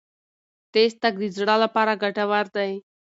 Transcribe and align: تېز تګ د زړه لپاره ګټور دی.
تېز 0.71 0.91
تګ 1.01 1.13
د 1.21 1.25
زړه 1.37 1.55
لپاره 1.63 1.99
ګټور 2.03 2.45
دی. 2.55 2.71